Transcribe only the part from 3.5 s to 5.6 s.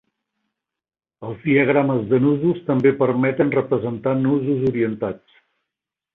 representar nusos orientats.